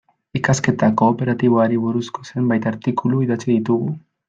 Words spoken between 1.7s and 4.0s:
buruzko zenbait artikulu idatzi ditugu.